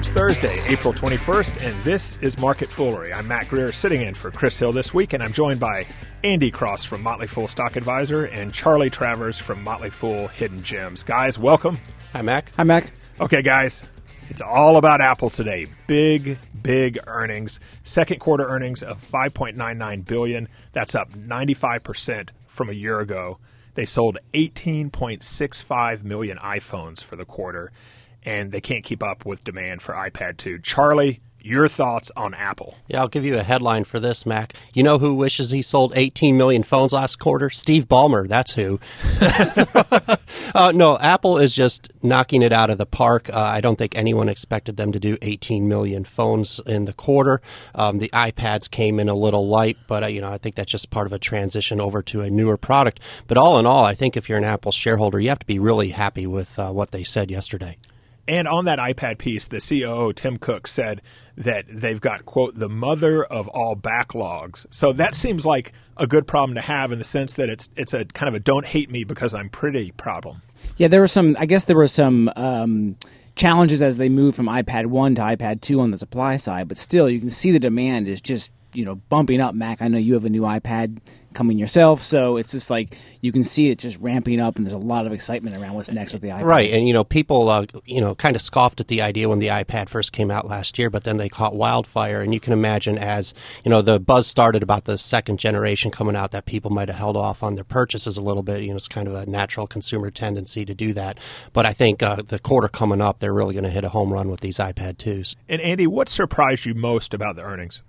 It's 0.00 0.08
Thursday, 0.08 0.54
April 0.66 0.94
21st, 0.94 1.62
and 1.62 1.84
this 1.84 2.22
is 2.22 2.38
Market 2.38 2.70
Foolery. 2.70 3.12
I'm 3.12 3.28
Mac 3.28 3.50
Greer, 3.50 3.70
sitting 3.70 4.00
in 4.00 4.14
for 4.14 4.30
Chris 4.30 4.58
Hill 4.58 4.72
this 4.72 4.94
week, 4.94 5.12
and 5.12 5.22
I'm 5.22 5.34
joined 5.34 5.60
by 5.60 5.84
Andy 6.24 6.50
Cross 6.50 6.86
from 6.86 7.02
Motley 7.02 7.26
Fool 7.26 7.46
Stock 7.46 7.76
Advisor 7.76 8.24
and 8.24 8.54
Charlie 8.54 8.88
Travers 8.88 9.38
from 9.38 9.62
Motley 9.62 9.90
Fool 9.90 10.28
Hidden 10.28 10.62
Gems. 10.62 11.02
Guys, 11.02 11.38
welcome. 11.38 11.76
Hi, 12.14 12.22
Mac. 12.22 12.50
Hi, 12.54 12.64
Mac. 12.64 12.94
Okay, 13.20 13.42
guys, 13.42 13.84
it's 14.30 14.40
all 14.40 14.78
about 14.78 15.02
Apple 15.02 15.28
today. 15.28 15.66
Big, 15.86 16.38
big 16.62 16.98
earnings. 17.06 17.60
Second 17.82 18.20
quarter 18.20 18.48
earnings 18.48 18.82
of 18.82 18.96
5.99 19.02 20.06
billion. 20.06 20.48
That's 20.72 20.94
up 20.94 21.12
95% 21.12 22.30
from 22.46 22.70
a 22.70 22.72
year 22.72 23.00
ago. 23.00 23.36
They 23.74 23.84
sold 23.84 24.16
18.65 24.32 26.04
million 26.04 26.38
iPhones 26.38 27.04
for 27.04 27.16
the 27.16 27.26
quarter 27.26 27.70
and 28.24 28.52
they 28.52 28.60
can't 28.60 28.84
keep 28.84 29.02
up 29.02 29.24
with 29.24 29.44
demand 29.44 29.82
for 29.82 29.94
iPad 29.94 30.36
2. 30.36 30.58
Charlie, 30.60 31.20
your 31.42 31.68
thoughts 31.68 32.12
on 32.16 32.34
Apple? 32.34 32.76
Yeah, 32.86 33.00
I'll 33.00 33.08
give 33.08 33.24
you 33.24 33.38
a 33.38 33.42
headline 33.42 33.84
for 33.84 33.98
this, 33.98 34.26
Mac. 34.26 34.54
You 34.74 34.82
know 34.82 34.98
who 34.98 35.14
wishes 35.14 35.50
he 35.50 35.62
sold 35.62 35.94
18 35.96 36.36
million 36.36 36.62
phones 36.62 36.92
last 36.92 37.18
quarter? 37.18 37.48
Steve 37.48 37.88
Ballmer. 37.88 38.28
That's 38.28 38.54
who. 38.54 38.78
uh, 40.54 40.72
no, 40.74 40.98
Apple 40.98 41.38
is 41.38 41.54
just 41.54 41.90
knocking 42.04 42.42
it 42.42 42.52
out 42.52 42.68
of 42.68 42.76
the 42.76 42.86
park. 42.86 43.30
Uh, 43.32 43.40
I 43.40 43.62
don't 43.62 43.76
think 43.76 43.96
anyone 43.96 44.28
expected 44.28 44.76
them 44.76 44.92
to 44.92 45.00
do 45.00 45.16
18 45.22 45.66
million 45.66 46.04
phones 46.04 46.60
in 46.66 46.84
the 46.84 46.92
quarter. 46.92 47.40
Um, 47.74 47.98
the 47.98 48.10
iPads 48.10 48.70
came 48.70 49.00
in 49.00 49.08
a 49.08 49.14
little 49.14 49.48
light, 49.48 49.78
but 49.86 50.04
uh, 50.04 50.08
you 50.08 50.20
know 50.20 50.30
I 50.30 50.38
think 50.38 50.56
that's 50.56 50.72
just 50.72 50.90
part 50.90 51.06
of 51.06 51.12
a 51.12 51.18
transition 51.18 51.80
over 51.80 52.02
to 52.02 52.20
a 52.20 52.28
newer 52.28 52.58
product. 52.58 53.00
But 53.26 53.38
all 53.38 53.58
in 53.58 53.64
all, 53.64 53.84
I 53.84 53.94
think 53.94 54.16
if 54.16 54.28
you're 54.28 54.38
an 54.38 54.44
Apple 54.44 54.72
shareholder, 54.72 55.18
you 55.18 55.30
have 55.30 55.38
to 55.38 55.46
be 55.46 55.58
really 55.58 55.90
happy 55.90 56.26
with 56.26 56.58
uh, 56.58 56.70
what 56.70 56.90
they 56.90 57.02
said 57.02 57.30
yesterday. 57.30 57.78
And 58.28 58.46
on 58.46 58.64
that 58.66 58.78
iPad 58.78 59.18
piece, 59.18 59.46
the 59.46 59.60
COO, 59.60 60.12
Tim 60.12 60.38
Cook, 60.38 60.66
said 60.66 61.02
that 61.36 61.64
they've 61.68 62.00
got, 62.00 62.24
quote, 62.24 62.58
the 62.58 62.68
mother 62.68 63.24
of 63.24 63.48
all 63.48 63.74
backlogs. 63.74 64.66
So 64.70 64.92
that 64.92 65.14
seems 65.14 65.46
like 65.46 65.72
a 65.96 66.06
good 66.06 66.26
problem 66.26 66.54
to 66.54 66.60
have 66.60 66.92
in 66.92 66.98
the 66.98 67.04
sense 67.04 67.34
that 67.34 67.48
it's, 67.48 67.70
it's 67.76 67.94
a 67.94 68.04
kind 68.04 68.28
of 68.28 68.34
a 68.34 68.40
don't 68.40 68.66
hate 68.66 68.90
me 68.90 69.04
because 69.04 69.34
I'm 69.34 69.48
pretty 69.48 69.90
problem. 69.92 70.42
Yeah, 70.76 70.88
there 70.88 71.00
were 71.00 71.08
some, 71.08 71.36
I 71.38 71.46
guess 71.46 71.64
there 71.64 71.76
were 71.76 71.88
some. 71.88 72.30
Um, 72.36 72.96
challenges 73.36 73.80
as 73.80 73.96
they 73.96 74.08
move 74.10 74.34
from 74.34 74.46
iPad 74.46 74.86
1 74.86 75.14
to 75.14 75.22
iPad 75.22 75.62
2 75.62 75.80
on 75.80 75.92
the 75.92 75.96
supply 75.96 76.36
side, 76.36 76.68
but 76.68 76.76
still 76.76 77.08
you 77.08 77.18
can 77.18 77.30
see 77.30 77.50
the 77.50 77.58
demand 77.58 78.06
is 78.06 78.20
just 78.20 78.50
you 78.72 78.84
know 78.84 78.96
bumping 78.96 79.40
up. 79.40 79.54
Mac, 79.54 79.82
I 79.82 79.88
know 79.88 79.98
you 79.98 80.14
have 80.14 80.24
a 80.24 80.30
new 80.30 80.42
iPad 80.42 80.98
coming 81.32 81.58
yourself, 81.58 82.00
so 82.00 82.36
it's 82.36 82.50
just 82.50 82.70
like 82.70 82.96
you 83.20 83.32
can 83.32 83.44
see 83.44 83.70
it 83.70 83.78
just 83.78 83.98
ramping 83.98 84.40
up, 84.40 84.56
and 84.56 84.66
there's 84.66 84.74
a 84.74 84.78
lot 84.78 85.06
of 85.06 85.12
excitement 85.12 85.56
around 85.56 85.74
what's 85.74 85.90
next 85.90 86.12
with 86.12 86.22
the 86.22 86.28
iPad. 86.28 86.42
Right, 86.42 86.72
and 86.72 86.86
you 86.86 86.94
know 86.94 87.04
people 87.04 87.48
uh, 87.48 87.66
you 87.84 88.00
know 88.00 88.14
kind 88.14 88.36
of 88.36 88.42
scoffed 88.42 88.80
at 88.80 88.88
the 88.88 89.02
idea 89.02 89.28
when 89.28 89.38
the 89.38 89.48
iPad 89.48 89.88
first 89.88 90.12
came 90.12 90.30
out 90.30 90.46
last 90.46 90.78
year, 90.78 90.90
but 90.90 91.04
then 91.04 91.16
they 91.16 91.28
caught 91.28 91.54
wildfire, 91.54 92.20
and 92.20 92.34
you 92.34 92.40
can 92.40 92.52
imagine 92.52 92.98
as 92.98 93.34
you 93.64 93.70
know 93.70 93.82
the 93.82 94.00
buzz 94.00 94.26
started 94.26 94.62
about 94.62 94.84
the 94.84 94.98
second 94.98 95.38
generation 95.38 95.90
coming 95.90 96.16
out 96.16 96.30
that 96.32 96.46
people 96.46 96.70
might 96.70 96.88
have 96.88 96.98
held 96.98 97.16
off 97.16 97.42
on 97.42 97.54
their 97.54 97.64
purchases 97.64 98.16
a 98.16 98.22
little 98.22 98.42
bit. 98.42 98.62
You 98.62 98.70
know, 98.70 98.76
it's 98.76 98.88
kind 98.88 99.08
of 99.08 99.14
a 99.14 99.26
natural 99.26 99.66
consumer 99.66 100.10
tendency 100.10 100.64
to 100.64 100.74
do 100.74 100.92
that, 100.94 101.18
but 101.52 101.66
I 101.66 101.72
think 101.72 102.02
uh, 102.02 102.22
the 102.26 102.38
quarter 102.38 102.68
coming 102.68 103.00
up, 103.00 103.18
they're 103.18 103.34
really 103.34 103.54
going 103.54 103.64
to 103.64 103.70
hit 103.70 103.84
a 103.84 103.90
home 103.90 104.12
run 104.12 104.30
with 104.30 104.40
these 104.40 104.58
iPad 104.58 104.98
twos. 104.98 105.36
And 105.48 105.60
Andy, 105.60 105.86
what 105.86 106.08
surprised 106.08 106.66
you 106.66 106.74
most 106.74 107.14
about 107.14 107.36
the 107.36 107.42
earnings? 107.42 107.82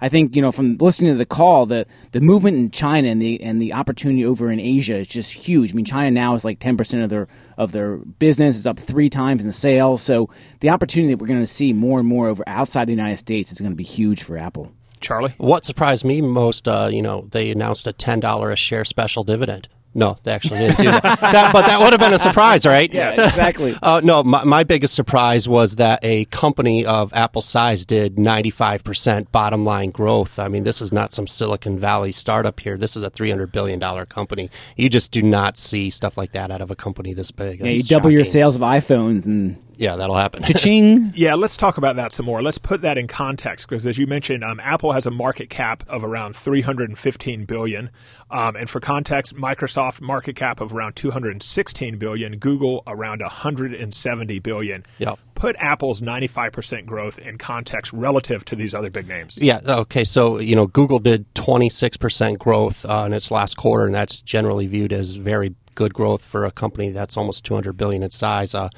I 0.00 0.08
think 0.08 0.36
you 0.36 0.42
know 0.42 0.52
from 0.52 0.76
listening 0.76 1.12
to 1.12 1.18
the 1.18 1.26
call, 1.26 1.66
the 1.66 1.86
the 2.12 2.20
movement 2.20 2.56
in 2.56 2.70
China 2.70 3.08
and 3.08 3.20
the 3.20 3.42
and 3.42 3.60
the 3.60 3.72
opportunity 3.72 4.24
over 4.24 4.50
in 4.50 4.60
Asia 4.60 4.96
is 4.96 5.08
just 5.08 5.32
huge. 5.32 5.72
I 5.72 5.74
mean, 5.74 5.84
China 5.84 6.10
now 6.10 6.34
is 6.34 6.44
like 6.44 6.58
ten 6.58 6.76
percent 6.76 7.02
of 7.02 7.10
their 7.10 7.28
of 7.56 7.72
their 7.72 7.96
business. 7.96 8.56
It's 8.56 8.66
up 8.66 8.78
three 8.78 9.10
times 9.10 9.40
in 9.40 9.46
the 9.46 9.52
sales. 9.52 10.02
So 10.02 10.30
the 10.60 10.70
opportunity 10.70 11.14
that 11.14 11.20
we're 11.20 11.26
going 11.26 11.40
to 11.40 11.46
see 11.46 11.72
more 11.72 11.98
and 11.98 12.08
more 12.08 12.28
over 12.28 12.44
outside 12.46 12.86
the 12.86 12.92
United 12.92 13.18
States 13.18 13.52
is 13.52 13.60
going 13.60 13.72
to 13.72 13.76
be 13.76 13.84
huge 13.84 14.22
for 14.22 14.38
Apple. 14.38 14.72
Charlie, 15.00 15.34
what 15.38 15.64
surprised 15.64 16.04
me 16.04 16.20
most, 16.20 16.66
uh, 16.66 16.88
you 16.90 17.02
know, 17.02 17.28
they 17.30 17.50
announced 17.50 17.86
a 17.86 17.92
ten 17.92 18.20
dollar 18.20 18.50
a 18.50 18.56
share 18.56 18.84
special 18.84 19.24
dividend. 19.24 19.68
No, 19.94 20.18
they 20.22 20.32
actually 20.32 20.60
didn't 20.60 20.76
do 20.78 20.84
that. 20.84 21.02
that 21.02 21.52
but 21.52 21.66
that 21.66 21.80
would 21.80 21.92
have 21.92 22.00
been 22.00 22.12
a 22.12 22.18
surprise, 22.18 22.66
right? 22.66 22.92
Yes, 22.92 23.18
exactly. 23.18 23.76
uh, 23.82 24.00
no, 24.04 24.22
my, 24.22 24.44
my, 24.44 24.64
biggest 24.64 24.94
surprise 24.94 25.48
was 25.48 25.76
that 25.76 25.98
a 26.02 26.26
company 26.26 26.84
of 26.84 27.12
Apple 27.14 27.40
size 27.40 27.86
did 27.86 28.16
95% 28.16 29.32
bottom 29.32 29.64
line 29.64 29.90
growth. 29.90 30.38
I 30.38 30.48
mean, 30.48 30.64
this 30.64 30.82
is 30.82 30.92
not 30.92 31.12
some 31.12 31.26
Silicon 31.26 31.80
Valley 31.80 32.12
startup 32.12 32.60
here. 32.60 32.76
This 32.76 32.96
is 32.96 33.02
a 33.02 33.10
$300 33.10 33.50
billion 33.50 33.80
company. 34.06 34.50
You 34.76 34.90
just 34.90 35.10
do 35.10 35.22
not 35.22 35.56
see 35.56 35.90
stuff 35.90 36.18
like 36.18 36.32
that 36.32 36.50
out 36.50 36.60
of 36.60 36.70
a 36.70 36.76
company 36.76 37.14
this 37.14 37.30
big. 37.30 37.60
Yeah, 37.60 37.68
you 37.68 37.82
double 37.82 38.04
shocking. 38.04 38.12
your 38.12 38.24
sales 38.24 38.56
of 38.56 38.62
iPhones 38.62 39.26
and 39.26 39.56
yeah, 39.78 39.94
that'll 39.94 40.16
happen. 40.16 40.42
Cha-ching. 40.44 41.12
yeah, 41.14 41.34
let's 41.34 41.56
talk 41.56 41.78
about 41.78 41.94
that 41.96 42.12
some 42.12 42.26
more. 42.26 42.42
Let's 42.42 42.58
put 42.58 42.82
that 42.82 42.98
in 42.98 43.06
context 43.06 43.68
because, 43.68 43.86
as 43.86 43.96
you 43.96 44.08
mentioned, 44.08 44.42
um, 44.42 44.58
Apple 44.60 44.92
has 44.92 45.06
a 45.06 45.10
market 45.10 45.50
cap 45.50 45.84
of 45.86 46.02
around 46.02 46.34
315 46.34 47.44
billion, 47.44 47.90
um, 48.28 48.56
and 48.56 48.68
for 48.68 48.80
context, 48.80 49.36
Microsoft 49.36 49.77
market 50.00 50.36
cap 50.36 50.60
of 50.60 50.74
around 50.74 50.96
216 50.96 51.98
billion, 51.98 52.32
Google 52.32 52.82
around 52.86 53.20
170 53.20 54.38
billion. 54.40 54.84
Yep. 54.98 55.18
Put 55.34 55.56
Apple's 55.58 56.00
95% 56.00 56.86
growth 56.86 57.18
in 57.18 57.38
context 57.38 57.92
relative 57.92 58.44
to 58.46 58.56
these 58.56 58.74
other 58.74 58.90
big 58.90 59.08
names. 59.08 59.38
Yeah. 59.40 59.60
Okay. 59.64 60.04
So 60.04 60.38
you 60.38 60.56
know, 60.56 60.66
Google 60.66 60.98
did 60.98 61.32
26% 61.34 62.38
growth 62.38 62.84
uh, 62.84 63.04
in 63.06 63.12
its 63.12 63.30
last 63.30 63.56
quarter, 63.56 63.86
and 63.86 63.94
that's 63.94 64.20
generally 64.20 64.66
viewed 64.66 64.92
as 64.92 65.14
very 65.14 65.54
good 65.74 65.94
growth 65.94 66.22
for 66.22 66.44
a 66.44 66.50
company 66.50 66.90
that's 66.90 67.16
almost 67.16 67.44
200 67.44 67.76
billion 67.76 68.02
in 68.02 68.10
size. 68.10 68.52
Uh, 68.52 68.68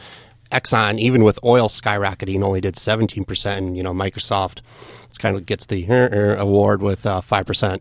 Exxon, 0.51 0.99
even 0.99 1.25
with 1.25 1.39
oil 1.45 1.69
skyrocketing, 1.69 2.43
only 2.43 2.61
did 2.61 2.75
17%. 2.75 3.57
And, 3.57 3.77
you 3.77 3.83
know, 3.83 3.93
Microsoft 3.93 4.61
it's 5.11 5.19
kind 5.19 5.37
of 5.37 5.45
gets 5.45 5.67
the 5.67 5.87
uh, 5.89 5.95
uh, 5.95 6.37
award 6.39 6.83
with 6.83 7.05
uh, 7.05 7.21
5%. 7.21 7.81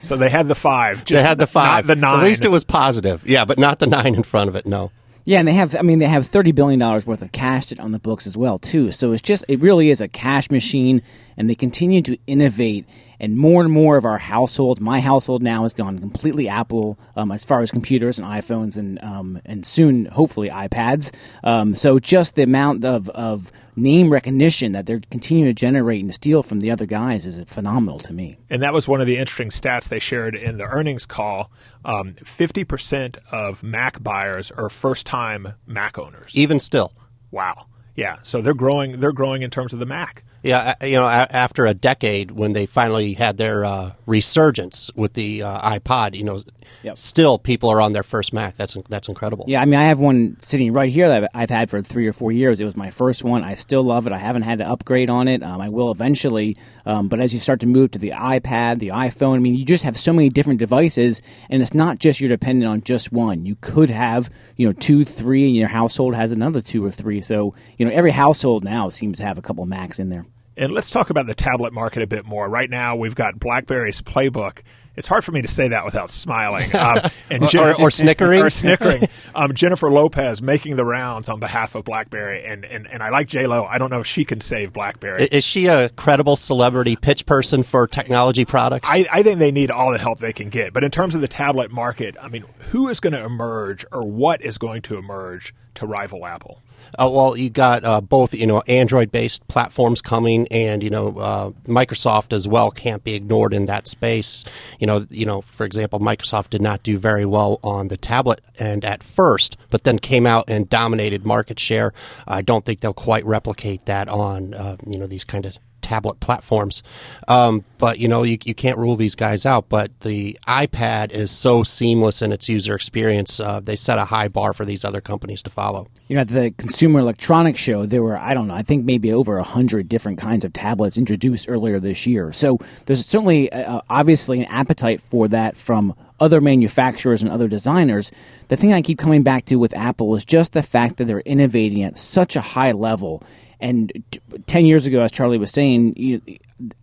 so 0.00 0.16
they 0.16 0.30
had 0.30 0.48
the 0.48 0.54
five. 0.54 1.04
they 1.04 1.20
had 1.20 1.36
the 1.36 1.46
five. 1.46 1.86
the 1.86 1.94
nine. 1.96 2.20
At 2.20 2.24
least 2.24 2.46
it 2.46 2.50
was 2.50 2.64
positive. 2.64 3.26
Yeah, 3.26 3.44
but 3.44 3.58
not 3.58 3.78
the 3.78 3.86
nine 3.86 4.14
in 4.14 4.22
front 4.22 4.48
of 4.48 4.56
it, 4.56 4.64
no. 4.64 4.90
Yeah, 5.26 5.40
and 5.40 5.46
they 5.46 5.52
have. 5.52 5.76
I 5.76 5.82
mean, 5.82 5.98
they 5.98 6.06
have 6.06 6.26
thirty 6.26 6.52
billion 6.52 6.80
dollars 6.80 7.06
worth 7.06 7.20
of 7.20 7.30
cash 7.32 7.78
on 7.78 7.92
the 7.92 7.98
books 7.98 8.26
as 8.26 8.34
well, 8.38 8.58
too. 8.58 8.90
So 8.92 9.12
it's 9.12 9.20
just, 9.20 9.44
it 9.46 9.60
really 9.60 9.90
is 9.90 10.00
a 10.00 10.08
cash 10.08 10.50
machine, 10.50 11.02
and 11.36 11.50
they 11.50 11.54
continue 11.54 12.00
to 12.00 12.16
innovate 12.26 12.86
and 13.20 13.36
more 13.36 13.62
and 13.62 13.72
more 13.72 13.96
of 13.96 14.04
our 14.04 14.18
household, 14.18 14.80
my 14.80 15.00
household 15.00 15.42
now 15.42 15.62
has 15.62 15.72
gone 15.72 15.98
completely 15.98 16.48
Apple 16.48 16.98
um, 17.16 17.32
as 17.32 17.44
far 17.44 17.60
as 17.60 17.70
computers 17.70 18.18
and 18.18 18.26
iPhones 18.26 18.76
and 18.76 19.02
um, 19.02 19.40
and 19.44 19.64
soon 19.66 20.06
hopefully 20.06 20.50
iPads. 20.50 21.14
Um, 21.42 21.74
so 21.74 21.98
just 21.98 22.34
the 22.34 22.42
amount 22.42 22.84
of, 22.84 23.08
of 23.10 23.50
name 23.76 24.12
recognition 24.12 24.72
that 24.72 24.86
they're 24.86 25.00
continuing 25.10 25.48
to 25.48 25.54
generate 25.54 26.02
and 26.02 26.14
steal 26.14 26.42
from 26.42 26.60
the 26.60 26.70
other 26.70 26.86
guys 26.86 27.26
is 27.26 27.40
phenomenal 27.46 27.98
to 28.00 28.12
me. 28.12 28.38
And 28.50 28.62
that 28.62 28.72
was 28.72 28.88
one 28.88 29.00
of 29.00 29.06
the 29.06 29.16
interesting 29.16 29.50
stats 29.50 29.88
they 29.88 30.00
shared 30.00 30.34
in 30.34 30.58
the 30.58 30.64
earnings 30.64 31.06
call. 31.06 31.50
Um, 31.84 32.14
fifty 32.24 32.64
percent 32.64 33.18
of 33.30 33.62
Mac 33.62 34.02
buyers 34.02 34.50
are 34.50 34.68
first 34.68 35.06
time 35.06 35.54
Mac 35.66 35.98
owners. 35.98 36.36
Even 36.36 36.60
still, 36.60 36.92
wow. 37.30 37.66
Yeah, 37.94 38.18
so 38.22 38.40
they're 38.40 38.54
growing. 38.54 39.00
They're 39.00 39.10
growing 39.10 39.42
in 39.42 39.50
terms 39.50 39.72
of 39.72 39.80
the 39.80 39.86
Mac. 39.86 40.22
Yeah, 40.48 40.74
you 40.82 40.94
know, 40.94 41.06
after 41.06 41.66
a 41.66 41.74
decade, 41.74 42.30
when 42.30 42.54
they 42.54 42.64
finally 42.64 43.12
had 43.12 43.36
their 43.36 43.66
uh, 43.66 43.92
resurgence 44.06 44.90
with 44.96 45.12
the 45.12 45.42
uh, 45.42 45.78
iPod, 45.78 46.14
you 46.14 46.24
know, 46.24 46.42
yep. 46.82 46.98
still 46.98 47.38
people 47.38 47.68
are 47.70 47.82
on 47.82 47.92
their 47.92 48.02
first 48.02 48.32
Mac. 48.32 48.54
That's 48.54 48.74
that's 48.88 49.08
incredible. 49.08 49.44
Yeah, 49.46 49.60
I 49.60 49.66
mean, 49.66 49.78
I 49.78 49.84
have 49.84 49.98
one 49.98 50.40
sitting 50.40 50.72
right 50.72 50.90
here 50.90 51.06
that 51.06 51.30
I've 51.34 51.50
had 51.50 51.68
for 51.68 51.82
three 51.82 52.06
or 52.06 52.14
four 52.14 52.32
years. 52.32 52.62
It 52.62 52.64
was 52.64 52.78
my 52.78 52.88
first 52.90 53.24
one. 53.24 53.44
I 53.44 53.56
still 53.56 53.82
love 53.82 54.06
it. 54.06 54.14
I 54.14 54.18
haven't 54.18 54.40
had 54.40 54.56
to 54.60 54.66
upgrade 54.66 55.10
on 55.10 55.28
it. 55.28 55.42
Um, 55.42 55.60
I 55.60 55.68
will 55.68 55.90
eventually, 55.90 56.56
um, 56.86 57.08
but 57.08 57.20
as 57.20 57.34
you 57.34 57.40
start 57.40 57.60
to 57.60 57.66
move 57.66 57.90
to 57.90 57.98
the 57.98 58.12
iPad, 58.12 58.78
the 58.78 58.88
iPhone, 58.88 59.34
I 59.34 59.40
mean, 59.40 59.54
you 59.54 59.66
just 59.66 59.84
have 59.84 59.98
so 59.98 60.14
many 60.14 60.30
different 60.30 60.60
devices, 60.60 61.20
and 61.50 61.60
it's 61.60 61.74
not 61.74 61.98
just 61.98 62.22
you're 62.22 62.28
dependent 62.28 62.70
on 62.70 62.80
just 62.80 63.12
one. 63.12 63.44
You 63.44 63.56
could 63.60 63.90
have, 63.90 64.30
you 64.56 64.66
know, 64.66 64.72
two, 64.72 65.04
three, 65.04 65.46
and 65.46 65.54
your 65.54 65.68
household 65.68 66.14
has 66.14 66.32
another 66.32 66.62
two 66.62 66.82
or 66.86 66.90
three. 66.90 67.20
So, 67.20 67.54
you 67.76 67.84
know, 67.84 67.92
every 67.92 68.12
household 68.12 68.64
now 68.64 68.88
seems 68.88 69.18
to 69.18 69.24
have 69.24 69.36
a 69.36 69.42
couple 69.42 69.62
of 69.62 69.68
Macs 69.68 69.98
in 69.98 70.08
there. 70.08 70.24
And 70.58 70.72
let's 70.72 70.90
talk 70.90 71.08
about 71.08 71.26
the 71.26 71.36
tablet 71.36 71.72
market 71.72 72.02
a 72.02 72.06
bit 72.08 72.26
more. 72.26 72.48
Right 72.48 72.68
now, 72.68 72.96
we've 72.96 73.14
got 73.14 73.38
BlackBerry's 73.38 74.02
Playbook. 74.02 74.62
It's 74.96 75.06
hard 75.06 75.22
for 75.22 75.30
me 75.30 75.40
to 75.42 75.46
say 75.46 75.68
that 75.68 75.84
without 75.84 76.10
smiling 76.10 76.74
um, 76.74 76.98
and 77.30 77.44
or, 77.54 77.68
or, 77.68 77.82
or, 77.82 77.90
snickering. 77.92 78.42
or 78.42 78.50
snickering. 78.50 79.06
Um, 79.36 79.54
Jennifer 79.54 79.88
Lopez 79.88 80.42
making 80.42 80.74
the 80.74 80.84
rounds 80.84 81.28
on 81.28 81.38
behalf 81.38 81.76
of 81.76 81.84
BlackBerry, 81.84 82.44
and, 82.44 82.64
and, 82.64 82.88
and 82.88 83.04
I 83.04 83.10
like 83.10 83.28
J 83.28 83.46
Lo. 83.46 83.64
I 83.64 83.78
don't 83.78 83.90
know 83.90 84.00
if 84.00 84.08
she 84.08 84.24
can 84.24 84.40
save 84.40 84.72
BlackBerry. 84.72 85.26
Is 85.26 85.44
she 85.44 85.66
a 85.66 85.90
credible 85.90 86.34
celebrity 86.34 86.96
pitch 86.96 87.24
person 87.24 87.62
for 87.62 87.86
technology 87.86 88.44
products? 88.44 88.90
I, 88.92 89.06
I 89.12 89.22
think 89.22 89.38
they 89.38 89.52
need 89.52 89.70
all 89.70 89.92
the 89.92 89.98
help 89.98 90.18
they 90.18 90.32
can 90.32 90.48
get. 90.48 90.72
But 90.72 90.82
in 90.82 90.90
terms 90.90 91.14
of 91.14 91.20
the 91.20 91.28
tablet 91.28 91.70
market, 91.70 92.16
I 92.20 92.26
mean, 92.26 92.44
who 92.70 92.88
is 92.88 92.98
going 92.98 93.12
to 93.12 93.22
emerge, 93.22 93.86
or 93.92 94.02
what 94.02 94.42
is 94.42 94.58
going 94.58 94.82
to 94.82 94.98
emerge 94.98 95.54
to 95.74 95.86
rival 95.86 96.26
Apple? 96.26 96.60
Uh, 96.98 97.08
well, 97.12 97.36
you 97.36 97.50
got 97.50 97.84
uh, 97.84 98.00
both, 98.00 98.34
you 98.34 98.46
know, 98.46 98.62
Android-based 98.66 99.46
platforms 99.48 100.00
coming, 100.00 100.48
and 100.48 100.82
you 100.82 100.90
know, 100.90 101.18
uh, 101.18 101.50
Microsoft 101.66 102.32
as 102.32 102.48
well 102.48 102.70
can't 102.70 103.04
be 103.04 103.14
ignored 103.14 103.54
in 103.54 103.66
that 103.66 103.86
space. 103.86 104.44
You 104.78 104.86
know, 104.86 105.06
you 105.10 105.26
know, 105.26 105.42
for 105.42 105.64
example, 105.64 106.00
Microsoft 106.00 106.50
did 106.50 106.62
not 106.62 106.82
do 106.82 106.98
very 106.98 107.24
well 107.24 107.60
on 107.62 107.88
the 107.88 107.96
tablet 107.96 108.40
end 108.58 108.84
at 108.84 109.02
first, 109.02 109.56
but 109.70 109.84
then 109.84 109.98
came 109.98 110.26
out 110.26 110.44
and 110.48 110.68
dominated 110.68 111.24
market 111.24 111.60
share. 111.60 111.92
I 112.26 112.42
don't 112.42 112.64
think 112.64 112.80
they'll 112.80 112.92
quite 112.92 113.24
replicate 113.24 113.86
that 113.86 114.08
on 114.08 114.54
uh, 114.54 114.76
you 114.86 114.98
know 114.98 115.06
these 115.06 115.24
kind 115.24 115.46
of 115.46 115.58
tablet 115.88 116.20
platforms. 116.20 116.82
Um, 117.28 117.64
but 117.78 117.98
you 117.98 118.08
know, 118.08 118.22
you, 118.22 118.36
you 118.44 118.54
can't 118.54 118.76
rule 118.76 118.96
these 118.96 119.14
guys 119.14 119.46
out. 119.46 119.68
But 119.68 119.88
the 120.00 120.38
iPad 120.46 121.12
is 121.12 121.30
so 121.30 121.62
seamless 121.62 122.20
in 122.20 122.32
its 122.32 122.48
user 122.48 122.74
experience. 122.74 123.40
Uh, 123.40 123.60
they 123.60 123.76
set 123.76 123.98
a 123.98 124.04
high 124.04 124.28
bar 124.28 124.52
for 124.52 124.64
these 124.64 124.84
other 124.84 125.00
companies 125.00 125.42
to 125.44 125.50
follow. 125.50 125.88
You 126.08 126.16
know, 126.16 126.22
at 126.22 126.28
the 126.28 126.50
Consumer 126.50 127.00
Electronics 127.00 127.58
Show, 127.58 127.86
there 127.86 128.02
were, 128.02 128.16
I 128.16 128.34
don't 128.34 128.48
know, 128.48 128.54
I 128.54 128.62
think 128.62 128.84
maybe 128.84 129.12
over 129.12 129.38
hundred 129.40 129.88
different 129.88 130.18
kinds 130.18 130.44
of 130.44 130.52
tablets 130.52 130.98
introduced 130.98 131.48
earlier 131.48 131.80
this 131.80 132.06
year. 132.06 132.32
So 132.32 132.58
there's 132.86 133.04
certainly, 133.04 133.50
uh, 133.52 133.80
obviously, 133.88 134.40
an 134.40 134.46
appetite 134.46 135.00
for 135.00 135.28
that 135.28 135.56
from 135.56 135.94
other 136.20 136.40
manufacturers 136.40 137.22
and 137.22 137.30
other 137.30 137.48
designers. 137.48 138.10
The 138.48 138.56
thing 138.56 138.72
I 138.72 138.82
keep 138.82 138.98
coming 138.98 139.22
back 139.22 139.44
to 139.46 139.56
with 139.56 139.76
Apple 139.76 140.14
is 140.16 140.24
just 140.24 140.52
the 140.52 140.62
fact 140.62 140.96
that 140.96 141.06
they're 141.06 141.20
innovating 141.20 141.82
at 141.82 141.98
such 141.98 142.36
a 142.36 142.40
high 142.40 142.72
level 142.72 143.22
and 143.60 143.92
t- 144.10 144.20
10 144.46 144.66
years 144.66 144.86
ago, 144.86 145.02
as 145.02 145.10
Charlie 145.10 145.38
was 145.38 145.50
saying, 145.50 145.94
you, 145.96 146.20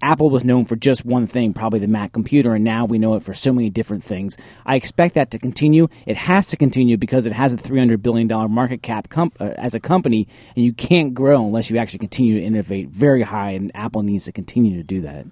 Apple 0.01 0.29
was 0.29 0.43
known 0.43 0.65
for 0.65 0.75
just 0.75 1.05
one 1.05 1.25
thing, 1.25 1.53
probably 1.53 1.79
the 1.79 1.87
Mac 1.87 2.11
computer, 2.11 2.53
and 2.53 2.63
now 2.63 2.85
we 2.85 2.97
know 2.97 3.15
it 3.15 3.23
for 3.23 3.33
so 3.33 3.53
many 3.53 3.69
different 3.69 4.03
things. 4.03 4.37
I 4.65 4.75
expect 4.75 5.15
that 5.15 5.31
to 5.31 5.39
continue. 5.39 5.87
It 6.05 6.17
has 6.17 6.47
to 6.47 6.57
continue 6.57 6.97
because 6.97 7.25
it 7.25 7.33
has 7.33 7.53
a 7.53 7.57
$300 7.57 8.01
billion 8.01 8.27
market 8.51 8.81
cap 8.81 9.09
comp- 9.09 9.39
uh, 9.39 9.51
as 9.57 9.73
a 9.73 9.79
company, 9.79 10.27
and 10.55 10.65
you 10.65 10.73
can't 10.73 11.13
grow 11.13 11.45
unless 11.45 11.69
you 11.69 11.77
actually 11.77 11.99
continue 11.99 12.35
to 12.35 12.41
innovate 12.45 12.89
very 12.89 13.23
high, 13.23 13.51
and 13.51 13.71
Apple 13.73 14.03
needs 14.03 14.25
to 14.25 14.31
continue 14.31 14.75
to 14.77 14.83
do 14.83 15.01
that. 15.01 15.25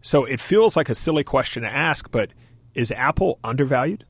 So 0.00 0.24
it 0.24 0.40
feels 0.40 0.76
like 0.76 0.88
a 0.88 0.94
silly 0.96 1.22
question 1.22 1.62
to 1.62 1.68
ask, 1.68 2.10
but 2.10 2.30
is 2.74 2.90
Apple 2.90 3.38
undervalued? 3.44 4.04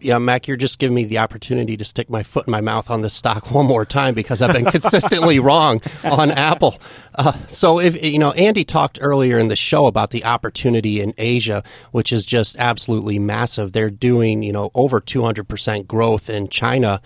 Yeah, 0.00 0.18
Mac, 0.18 0.46
you're 0.46 0.56
just 0.56 0.78
giving 0.78 0.94
me 0.94 1.04
the 1.04 1.18
opportunity 1.18 1.76
to 1.76 1.84
stick 1.84 2.08
my 2.10 2.22
foot 2.22 2.46
in 2.46 2.50
my 2.50 2.60
mouth 2.60 2.90
on 2.90 3.02
this 3.02 3.14
stock 3.14 3.50
one 3.50 3.66
more 3.66 3.84
time 3.84 4.14
because 4.14 4.42
I've 4.42 4.54
been 4.54 4.64
consistently 4.70 5.38
wrong 5.38 5.80
on 6.04 6.30
Apple. 6.30 6.78
Uh, 7.14 7.32
so, 7.46 7.80
if 7.80 8.02
you 8.04 8.18
know, 8.18 8.32
Andy 8.32 8.64
talked 8.64 8.98
earlier 9.02 9.38
in 9.38 9.48
the 9.48 9.56
show 9.56 9.86
about 9.86 10.10
the 10.10 10.24
opportunity 10.24 11.00
in 11.00 11.12
Asia, 11.18 11.62
which 11.90 12.12
is 12.12 12.24
just 12.24 12.56
absolutely 12.58 13.18
massive. 13.18 13.72
They're 13.72 13.90
doing 13.90 14.42
you 14.42 14.52
know 14.52 14.70
over 14.74 15.00
200 15.00 15.48
percent 15.48 15.88
growth 15.88 16.30
in 16.30 16.48
China, 16.48 17.02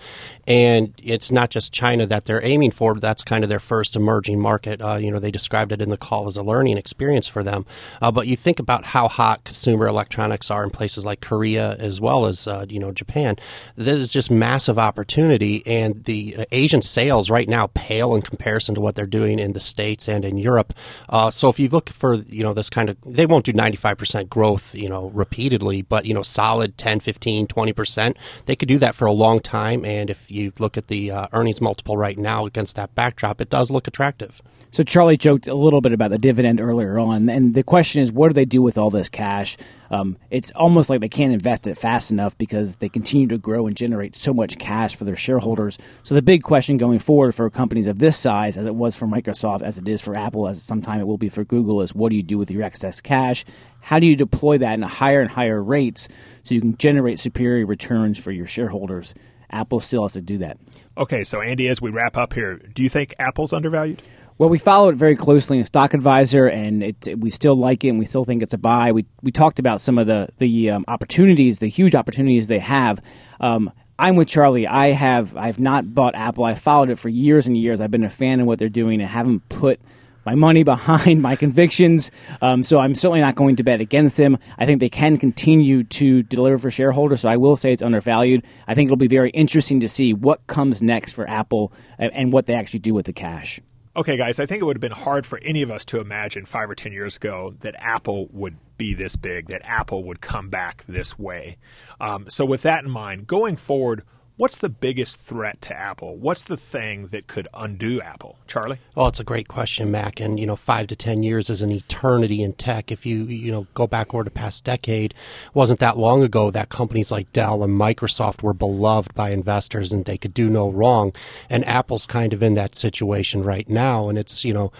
and 0.47 0.93
it's 1.01 1.31
not 1.31 1.49
just 1.49 1.73
China 1.73 2.05
that 2.05 2.25
they're 2.25 2.43
aiming 2.45 2.71
for. 2.71 2.93
But 2.93 3.01
that's 3.01 3.23
kind 3.23 3.43
of 3.43 3.49
their 3.49 3.59
first 3.59 3.95
emerging 3.95 4.39
market. 4.39 4.81
Uh, 4.81 4.95
you 4.95 5.11
know, 5.11 5.19
they 5.19 5.31
described 5.31 5.71
it 5.71 5.81
in 5.81 5.89
the 5.89 5.97
call 5.97 6.27
as 6.27 6.37
a 6.37 6.43
learning 6.43 6.77
experience 6.77 7.27
for 7.27 7.43
them. 7.43 7.65
Uh, 8.01 8.11
but 8.11 8.27
you 8.27 8.35
think 8.35 8.59
about 8.59 8.85
how 8.85 9.07
hot 9.07 9.43
consumer 9.43 9.87
electronics 9.87 10.51
are 10.51 10.63
in 10.63 10.69
places 10.69 11.03
like 11.03 11.19
Korea 11.19 11.75
as 11.79 11.99
well 11.99 12.25
as 12.25 12.47
uh, 12.47 12.65
you 12.69 12.79
know 12.79 12.84
Japan. 12.91 13.35
There's 13.75 14.11
just 14.11 14.31
massive 14.31 14.77
opportunity, 14.77 15.65
and 15.65 16.03
the 16.03 16.45
Asian 16.51 16.81
sales 16.81 17.29
right 17.29 17.47
now 17.47 17.67
pale 17.73 18.15
in 18.15 18.21
comparison 18.21 18.75
to 18.75 18.81
what 18.81 18.95
they're 18.95 19.05
doing 19.05 19.39
in 19.39 19.53
the 19.53 19.59
states 19.59 20.07
and 20.07 20.25
in 20.25 20.37
Europe. 20.37 20.73
Uh, 21.09 21.31
so 21.31 21.49
if 21.49 21.59
you 21.59 21.69
look 21.69 21.89
for 21.89 22.15
you 22.15 22.43
know 22.43 22.53
this 22.53 22.69
kind 22.69 22.89
of, 22.89 22.97
they 23.05 23.25
won't 23.25 23.45
do 23.45 23.53
95 23.53 23.97
percent 23.97 24.29
growth 24.29 24.75
you 24.75 24.89
know 24.89 25.09
repeatedly, 25.09 25.81
but 25.81 26.05
you 26.05 26.13
know 26.13 26.23
solid 26.23 26.77
10, 26.77 26.99
15, 26.99 27.47
20 27.47 27.73
percent. 27.73 28.17
They 28.45 28.55
could 28.55 28.67
do 28.67 28.77
that 28.79 28.95
for 28.95 29.05
a 29.05 29.11
long 29.11 29.39
time, 29.39 29.85
and 29.85 30.09
if 30.09 30.29
you 30.31 30.51
look 30.59 30.77
at 30.77 30.87
the 30.87 31.11
uh, 31.11 31.27
earnings 31.33 31.61
multiple 31.61 31.97
right 31.97 32.17
now 32.17 32.45
against 32.45 32.75
that 32.75 32.95
backdrop, 32.95 33.41
it 33.41 33.49
does 33.49 33.71
look 33.71 33.87
attractive. 33.87 34.41
So 34.71 34.83
Charlie 34.83 35.15
joked 35.15 35.47
a 35.47 35.55
little 35.55 35.79
bit 35.79 35.93
about 35.93 36.11
the 36.11 36.17
dividend 36.17 36.59
earlier 36.59 36.99
on, 36.99 37.29
and 37.29 37.53
the 37.53 37.63
question 37.63 38.01
is, 38.01 38.11
what 38.11 38.27
do 38.27 38.33
they 38.33 38.43
do 38.43 38.61
with 38.61 38.77
all 38.77 38.89
this 38.89 39.07
cash? 39.07 39.55
Um, 39.91 40.17
it's 40.29 40.51
almost 40.51 40.89
like 40.89 41.01
they 41.01 41.09
can't 41.09 41.33
invest 41.33 41.67
it 41.67 41.77
fast 41.77 42.11
enough 42.11 42.37
because 42.37 42.77
they 42.77 42.89
continue 42.89 43.27
to 43.27 43.37
grow 43.37 43.67
and 43.67 43.75
generate 43.75 44.15
so 44.15 44.33
much 44.33 44.57
cash 44.57 44.95
for 44.95 45.03
their 45.03 45.15
shareholders. 45.15 45.77
So 46.03 46.15
the 46.15 46.21
big 46.21 46.43
question 46.43 46.77
going 46.77 46.99
forward 46.99 47.33
for 47.33 47.49
companies 47.49 47.87
of 47.87 47.99
this 47.99 48.17
size, 48.17 48.57
as 48.57 48.65
it 48.65 48.75
was 48.75 48.95
for 48.95 49.07
Microsoft, 49.07 49.61
as 49.61 49.77
it 49.77 49.87
is 49.87 50.01
for 50.01 50.15
Apple, 50.15 50.47
as 50.47 50.61
sometime 50.61 50.99
it 50.99 51.07
will 51.07 51.17
be 51.17 51.29
for 51.29 51.43
Google, 51.43 51.81
is 51.81 51.93
what 51.93 52.09
do 52.09 52.15
you 52.15 52.23
do 52.23 52.37
with 52.37 52.51
your 52.51 52.63
excess 52.63 53.01
cash? 53.01 53.45
How 53.81 53.99
do 53.99 54.07
you 54.07 54.15
deploy 54.15 54.57
that 54.57 54.73
in 54.73 54.81
higher 54.81 55.21
and 55.21 55.29
higher 55.29 55.61
rates 55.61 56.07
so 56.43 56.55
you 56.55 56.61
can 56.61 56.77
generate 56.77 57.19
superior 57.19 57.65
returns 57.65 58.17
for 58.17 58.31
your 58.31 58.47
shareholders? 58.47 59.13
Apple 59.49 59.79
still 59.79 60.03
has 60.03 60.13
to 60.13 60.21
do 60.21 60.39
that. 60.39 60.57
Okay, 60.97 61.23
so 61.23 61.41
Andy, 61.41 61.67
as 61.67 61.81
we 61.81 61.91
wrap 61.91 62.17
up 62.17 62.33
here, 62.33 62.57
do 62.57 62.81
you 62.81 62.89
think 62.89 63.13
Apple's 63.19 63.53
undervalued? 63.53 64.01
Well, 64.37 64.49
we 64.49 64.57
follow 64.57 64.89
it 64.89 64.95
very 64.95 65.15
closely 65.15 65.59
in 65.59 65.63
Stock 65.63 65.93
Advisor, 65.93 66.45
and 66.45 66.83
it, 66.83 67.17
we 67.17 67.29
still 67.29 67.55
like 67.55 67.85
it, 67.85 67.89
and 67.89 67.99
we 67.99 68.05
still 68.05 68.25
think 68.25 68.43
it's 68.43 68.53
a 68.53 68.57
buy. 68.57 68.91
We 68.91 69.05
we 69.21 69.31
talked 69.31 69.59
about 69.59 69.79
some 69.79 69.97
of 69.97 70.07
the 70.07 70.27
the 70.39 70.71
um, 70.71 70.83
opportunities, 70.89 71.59
the 71.59 71.67
huge 71.67 71.95
opportunities 71.95 72.47
they 72.47 72.59
have. 72.59 72.99
Um, 73.39 73.71
I'm 73.97 74.17
with 74.17 74.27
Charlie. 74.27 74.67
I 74.67 74.87
have 74.87 75.37
I've 75.37 75.57
not 75.57 75.95
bought 75.95 76.15
Apple. 76.15 76.43
I 76.43 76.55
followed 76.55 76.89
it 76.89 76.99
for 76.99 77.07
years 77.07 77.47
and 77.47 77.55
years. 77.55 77.79
I've 77.79 77.91
been 77.91 78.03
a 78.03 78.09
fan 78.09 78.41
of 78.41 78.47
what 78.47 78.59
they're 78.59 78.67
doing, 78.67 78.99
and 78.99 79.09
haven't 79.09 79.47
put 79.47 79.79
my 80.25 80.35
money 80.35 80.63
behind 80.73 81.21
my 81.21 81.37
convictions. 81.37 82.11
Um, 82.41 82.61
so 82.61 82.79
I'm 82.79 82.93
certainly 82.93 83.21
not 83.21 83.35
going 83.35 83.55
to 83.55 83.63
bet 83.63 83.79
against 83.79 84.17
them. 84.17 84.37
I 84.57 84.65
think 84.65 84.81
they 84.81 84.89
can 84.89 85.15
continue 85.15 85.85
to 85.85 86.23
deliver 86.23 86.57
for 86.57 86.71
shareholders. 86.71 87.21
So 87.21 87.29
I 87.29 87.37
will 87.37 87.55
say 87.55 87.71
it's 87.71 87.81
undervalued. 87.81 88.43
I 88.67 88.73
think 88.73 88.87
it'll 88.87 88.97
be 88.97 89.07
very 89.07 89.29
interesting 89.29 89.79
to 89.79 89.87
see 89.87 90.13
what 90.13 90.45
comes 90.45 90.81
next 90.81 91.13
for 91.13 91.25
Apple 91.29 91.71
and, 91.97 92.11
and 92.13 92.33
what 92.33 92.47
they 92.47 92.53
actually 92.53 92.79
do 92.79 92.93
with 92.93 93.05
the 93.05 93.13
cash. 93.13 93.61
Okay, 93.97 94.17
guys, 94.17 94.41
I 94.41 94.45
think 94.45 94.61
it 94.61 94.65
would 94.65 94.75
have 94.75 94.81
been 94.81 94.91
hard 94.91 95.25
for 95.25 95.39
any 95.39 95.61
of 95.61 95.71
us 95.71 95.85
to 95.85 96.01
imagine 96.01 96.45
five 96.45 96.69
or 96.69 96.75
ten 96.75 96.91
years 96.91 97.15
ago 97.15 97.55
that 97.61 97.75
Apple 97.77 98.27
would 98.33 98.57
be 98.77 98.93
this 98.93 99.15
big, 99.15 99.47
that 99.47 99.61
Apple 99.63 100.03
would 100.03 100.19
come 100.19 100.49
back 100.49 100.83
this 100.85 101.17
way. 101.17 101.55
Um, 102.01 102.29
so, 102.29 102.43
with 102.43 102.61
that 102.63 102.83
in 102.83 102.91
mind, 102.91 103.25
going 103.25 103.55
forward, 103.55 104.03
What's 104.37 104.57
the 104.57 104.67
biggest 104.67 105.17
threat 105.17 105.61
to 105.61 105.73
Apple? 105.73 106.17
What's 106.17 106.43
the 106.43 106.57
thing 106.57 107.07
that 107.07 107.25
could 107.25 107.47
undo 107.53 108.01
Apple? 108.01 108.37
Charlie? 108.47 108.79
Well, 108.93 109.07
it's 109.07 109.21
a 109.21 109.23
great 109.23 109.47
question, 109.47 109.91
Mac. 109.91 110.19
And, 110.19 110.37
you 110.37 110.45
know, 110.45 110.57
five 110.57 110.87
to 110.87 110.95
10 110.97 111.23
years 111.23 111.49
is 111.49 111.61
an 111.61 111.71
eternity 111.71 112.41
in 112.41 112.51
tech. 112.51 112.91
If 112.91 113.05
you, 113.05 113.23
you 113.23 113.49
know, 113.49 113.67
go 113.73 113.87
back 113.87 114.13
over 114.13 114.25
the 114.25 114.31
past 114.31 114.65
decade, 114.65 115.13
wasn't 115.53 115.79
that 115.79 115.97
long 115.97 116.21
ago 116.21 116.51
that 116.51 116.67
companies 116.67 117.11
like 117.11 117.31
Dell 117.31 117.63
and 117.63 117.79
Microsoft 117.79 118.43
were 118.43 118.53
beloved 118.53 119.13
by 119.15 119.29
investors 119.29 119.93
and 119.93 120.03
they 120.03 120.17
could 120.17 120.33
do 120.33 120.49
no 120.49 120.69
wrong. 120.69 121.13
And 121.49 121.63
Apple's 121.63 122.05
kind 122.05 122.33
of 122.33 122.43
in 122.43 122.55
that 122.55 122.75
situation 122.75 123.41
right 123.41 123.69
now. 123.69 124.09
And 124.09 124.17
it's, 124.17 124.43
you 124.43 124.53
know, 124.53 124.73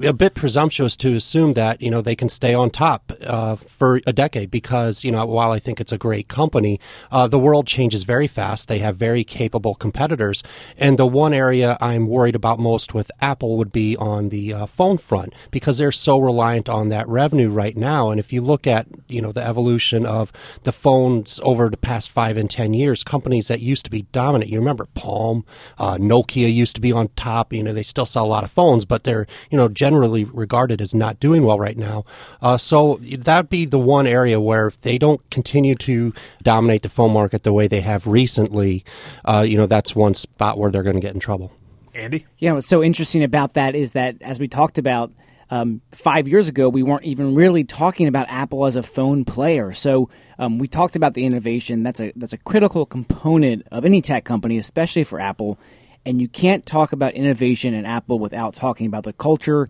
a 0.00 0.12
bit 0.12 0.34
presumptuous 0.34 0.96
to 0.96 1.14
assume 1.14 1.52
that 1.54 1.80
you 1.82 1.90
know 1.90 2.00
they 2.00 2.16
can 2.16 2.28
stay 2.28 2.54
on 2.54 2.70
top 2.70 3.12
uh, 3.26 3.56
for 3.56 4.00
a 4.06 4.12
decade 4.12 4.50
because 4.50 5.04
you 5.04 5.10
know 5.10 5.24
while 5.26 5.52
I 5.52 5.58
think 5.58 5.80
it's 5.80 5.92
a 5.92 5.98
great 5.98 6.28
company, 6.28 6.80
uh, 7.10 7.26
the 7.26 7.38
world 7.38 7.66
changes 7.66 8.04
very 8.04 8.26
fast. 8.26 8.68
They 8.68 8.78
have 8.78 8.96
very 8.96 9.24
capable 9.24 9.74
competitors, 9.74 10.42
and 10.76 10.98
the 10.98 11.06
one 11.06 11.34
area 11.34 11.76
I'm 11.80 12.06
worried 12.06 12.34
about 12.34 12.58
most 12.58 12.94
with 12.94 13.10
Apple 13.20 13.56
would 13.56 13.72
be 13.72 13.96
on 13.96 14.30
the 14.30 14.52
uh, 14.52 14.66
phone 14.66 14.98
front 14.98 15.34
because 15.50 15.78
they're 15.78 15.92
so 15.92 16.18
reliant 16.18 16.68
on 16.68 16.88
that 16.88 17.08
revenue 17.08 17.50
right 17.50 17.76
now. 17.76 18.10
And 18.10 18.18
if 18.18 18.32
you 18.32 18.40
look 18.40 18.66
at 18.66 18.86
you 19.08 19.20
know 19.20 19.32
the 19.32 19.44
evolution 19.44 20.06
of 20.06 20.32
the 20.64 20.72
phones 20.72 21.40
over 21.42 21.68
the 21.68 21.76
past 21.76 22.10
five 22.10 22.36
and 22.36 22.50
ten 22.50 22.74
years, 22.74 23.04
companies 23.04 23.48
that 23.48 23.60
used 23.60 23.84
to 23.84 23.90
be 23.90 24.02
dominant, 24.12 24.50
you 24.50 24.58
remember 24.58 24.86
Palm, 24.94 25.44
uh, 25.78 25.96
Nokia 25.96 26.52
used 26.52 26.74
to 26.76 26.80
be 26.80 26.92
on 26.92 27.08
top. 27.16 27.52
You 27.52 27.62
know 27.62 27.72
they 27.72 27.82
still 27.82 28.06
sell 28.06 28.24
a 28.24 28.26
lot 28.26 28.44
of 28.44 28.50
phones, 28.50 28.84
but 28.84 29.04
they're 29.04 29.26
you 29.50 29.56
know 29.58 29.68
generally 29.82 30.22
regarded 30.22 30.80
as 30.80 30.94
not 30.94 31.18
doing 31.18 31.42
well 31.42 31.58
right 31.58 31.76
now. 31.76 32.04
Uh, 32.40 32.56
so 32.56 33.00
that'd 33.18 33.50
be 33.50 33.64
the 33.64 33.80
one 33.80 34.06
area 34.06 34.40
where 34.40 34.68
if 34.68 34.80
they 34.80 34.96
don't 34.96 35.28
continue 35.28 35.74
to 35.74 36.14
dominate 36.40 36.84
the 36.84 36.88
phone 36.88 37.12
market 37.12 37.42
the 37.42 37.52
way 37.52 37.66
they 37.66 37.80
have 37.80 38.06
recently, 38.06 38.84
uh, 39.24 39.44
you 39.44 39.56
know, 39.56 39.66
that's 39.66 39.96
one 39.96 40.14
spot 40.14 40.56
where 40.56 40.70
they're 40.70 40.84
going 40.84 40.94
to 40.94 41.00
get 41.00 41.14
in 41.14 41.18
trouble. 41.18 41.50
Andy? 41.96 42.26
Yeah, 42.38 42.52
what's 42.52 42.68
so 42.68 42.80
interesting 42.80 43.24
about 43.24 43.54
that 43.54 43.74
is 43.74 43.90
that 43.92 44.22
as 44.22 44.38
we 44.38 44.46
talked 44.46 44.78
about, 44.78 45.10
um, 45.50 45.82
five 45.90 46.28
years 46.28 46.48
ago, 46.48 46.68
we 46.68 46.84
weren't 46.84 47.02
even 47.02 47.34
really 47.34 47.64
talking 47.64 48.06
about 48.06 48.28
Apple 48.30 48.64
as 48.66 48.76
a 48.76 48.84
phone 48.84 49.24
player. 49.24 49.72
So 49.72 50.08
um, 50.38 50.58
we 50.58 50.68
talked 50.68 50.94
about 50.94 51.14
the 51.14 51.26
innovation. 51.26 51.82
That's 51.82 52.00
a 52.00 52.12
that's 52.16 52.32
a 52.32 52.38
critical 52.38 52.86
component 52.86 53.66
of 53.72 53.84
any 53.84 54.00
tech 54.00 54.24
company, 54.24 54.58
especially 54.58 55.04
for 55.04 55.20
Apple. 55.20 55.58
And 56.04 56.20
you 56.20 56.28
can't 56.28 56.66
talk 56.66 56.92
about 56.92 57.14
innovation 57.14 57.74
in 57.74 57.86
Apple 57.86 58.18
without 58.18 58.54
talking 58.54 58.86
about 58.86 59.04
the 59.04 59.12
culture 59.12 59.68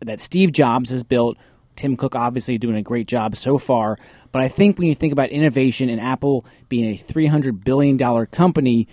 that 0.00 0.20
Steve 0.20 0.52
Jobs 0.52 0.90
has 0.90 1.02
built. 1.02 1.36
Tim 1.76 1.96
Cook 1.96 2.14
obviously 2.14 2.58
doing 2.58 2.76
a 2.76 2.82
great 2.82 3.08
job 3.08 3.36
so 3.36 3.58
far. 3.58 3.98
But 4.30 4.42
I 4.42 4.48
think 4.48 4.78
when 4.78 4.86
you 4.86 4.94
think 4.94 5.12
about 5.12 5.30
innovation 5.30 5.88
and 5.88 6.00
Apple 6.00 6.46
being 6.68 6.84
a 6.84 6.96
$300 6.96 7.64
billion 7.64 7.98
company, 8.26 8.86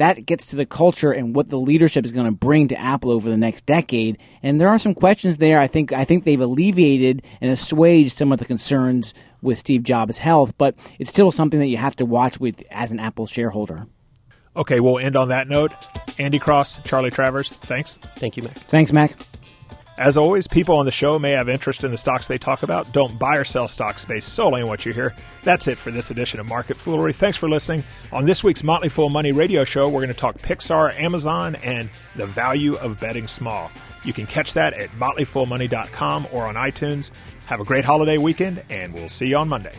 that 0.00 0.24
gets 0.24 0.46
to 0.46 0.56
the 0.56 0.64
culture 0.64 1.12
and 1.12 1.36
what 1.36 1.48
the 1.48 1.58
leadership 1.58 2.06
is 2.06 2.12
going 2.12 2.24
to 2.24 2.32
bring 2.32 2.68
to 2.68 2.80
Apple 2.80 3.10
over 3.10 3.28
the 3.28 3.36
next 3.36 3.66
decade. 3.66 4.16
And 4.42 4.58
there 4.58 4.68
are 4.68 4.78
some 4.78 4.94
questions 4.94 5.36
there. 5.36 5.60
I 5.60 5.66
think 5.66 5.92
I 5.92 6.04
think 6.04 6.24
they've 6.24 6.40
alleviated 6.40 7.22
and 7.40 7.50
assuaged 7.50 8.16
some 8.16 8.32
of 8.32 8.38
the 8.38 8.46
concerns 8.46 9.12
with 9.42 9.58
Steve 9.58 9.82
Jobs' 9.82 10.16
health, 10.16 10.56
but 10.56 10.74
it's 10.98 11.10
still 11.10 11.30
something 11.30 11.60
that 11.60 11.66
you 11.66 11.76
have 11.76 11.96
to 11.96 12.06
watch 12.06 12.40
with 12.40 12.62
as 12.70 12.92
an 12.92 12.98
Apple 12.98 13.26
shareholder. 13.26 13.88
Okay, 14.56 14.80
we'll 14.80 14.98
end 14.98 15.16
on 15.16 15.28
that 15.28 15.48
note. 15.48 15.72
Andy 16.18 16.38
Cross, 16.38 16.80
Charlie 16.84 17.10
Travers, 17.10 17.52
thanks. 17.62 17.98
Thank 18.18 18.36
you, 18.36 18.42
Mac. 18.42 18.58
Thanks, 18.68 18.92
Mac. 18.92 19.16
As 20.00 20.16
always, 20.16 20.48
people 20.48 20.76
on 20.76 20.86
the 20.86 20.92
show 20.92 21.18
may 21.18 21.32
have 21.32 21.50
interest 21.50 21.84
in 21.84 21.90
the 21.90 21.98
stocks 21.98 22.26
they 22.26 22.38
talk 22.38 22.62
about. 22.62 22.90
Don't 22.90 23.18
buy 23.18 23.36
or 23.36 23.44
sell 23.44 23.68
stocks 23.68 24.06
based 24.06 24.32
solely 24.32 24.62
on 24.62 24.68
what 24.68 24.86
you 24.86 24.94
hear. 24.94 25.14
That's 25.42 25.68
it 25.68 25.76
for 25.76 25.90
this 25.90 26.10
edition 26.10 26.40
of 26.40 26.46
Market 26.46 26.78
Foolery. 26.78 27.12
Thanks 27.12 27.36
for 27.36 27.50
listening. 27.50 27.84
On 28.10 28.24
this 28.24 28.42
week's 28.42 28.64
Motley 28.64 28.88
Fool 28.88 29.10
Money 29.10 29.32
radio 29.32 29.62
show, 29.62 29.86
we're 29.90 30.00
going 30.00 30.08
to 30.08 30.14
talk 30.14 30.38
Pixar, 30.38 30.98
Amazon, 30.98 31.54
and 31.56 31.90
the 32.16 32.24
value 32.24 32.76
of 32.76 32.98
betting 32.98 33.28
small. 33.28 33.70
You 34.02 34.14
can 34.14 34.26
catch 34.26 34.54
that 34.54 34.72
at 34.72 34.90
motleyfoolmoney.com 34.92 36.28
or 36.32 36.46
on 36.46 36.54
iTunes. 36.54 37.10
Have 37.44 37.60
a 37.60 37.64
great 37.64 37.84
holiday 37.84 38.16
weekend, 38.16 38.62
and 38.70 38.94
we'll 38.94 39.10
see 39.10 39.28
you 39.28 39.36
on 39.36 39.48
Monday. 39.48 39.74